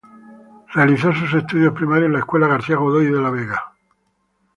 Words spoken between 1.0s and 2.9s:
sus estudios primarios en la Escuela García